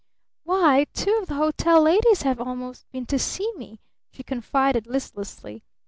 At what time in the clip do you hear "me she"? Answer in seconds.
3.55-4.23